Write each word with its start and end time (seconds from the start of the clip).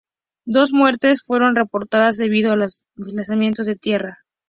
Dos 0.47 0.73
muertes 0.73 1.21
fueron 1.23 1.55
reportadas 1.55 2.17
debido 2.17 2.51
a 2.53 2.55
los 2.55 2.85
deslizamientos 2.95 3.67
de 3.67 3.75
tierra. 3.75 4.17